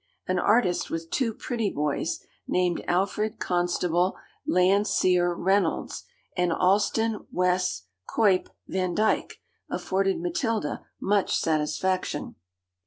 An 0.27 0.39
artist 0.39 0.89
with 0.89 1.11
two 1.11 1.31
pretty 1.31 1.69
boys, 1.69 2.21
named 2.47 2.83
Alfred 2.87 3.37
Constable 3.37 4.17
Landseer 4.47 5.35
Reynolds 5.35 6.05
and 6.35 6.51
Allston 6.51 7.27
West 7.31 7.85
Cuyp 8.07 8.49
Vandyke, 8.67 9.35
afforded 9.69 10.19
Matilda 10.19 10.83
much 10.99 11.35
satisfaction. 11.37 12.33